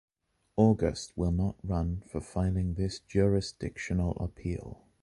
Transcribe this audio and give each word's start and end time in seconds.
August 0.55 1.15
will 1.15 1.29
not 1.29 1.57
run 1.63 2.01
for 2.07 2.19
filing 2.21 2.73
this 2.73 2.97
jurisdictional 2.97 4.13
appeal. 4.19 4.81